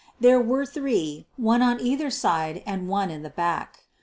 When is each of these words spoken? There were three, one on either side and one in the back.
There 0.19 0.39
were 0.41 0.65
three, 0.65 1.27
one 1.37 1.61
on 1.61 1.79
either 1.79 2.09
side 2.09 2.63
and 2.65 2.89
one 2.89 3.11
in 3.11 3.21
the 3.21 3.29
back. 3.29 3.81